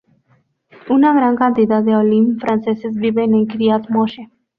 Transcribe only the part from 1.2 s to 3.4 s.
cantidad de olim franceses viven